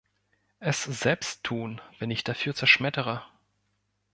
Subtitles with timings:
[0.57, 3.23] Es selbst tun, wenn ich dafür zerschmettere!